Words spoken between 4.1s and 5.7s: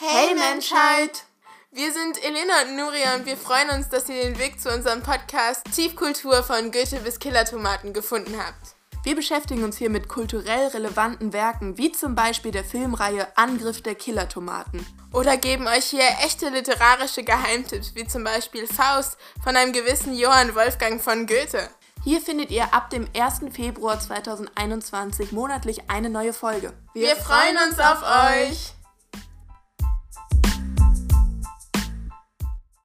den Weg zu unserem Podcast